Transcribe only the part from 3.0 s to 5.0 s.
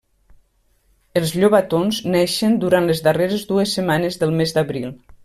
darreres dues setmanes del mes d'abril.